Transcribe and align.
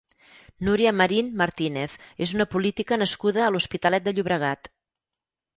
Núria 0.67 0.93
Marín 1.01 1.27
Martínez 1.41 1.99
és 2.27 2.35
una 2.37 2.49
política 2.55 2.99
nascuda 3.03 3.45
a 3.49 3.53
l'Hospitalet 3.55 4.09
de 4.09 4.15
Llobregat. 4.17 4.73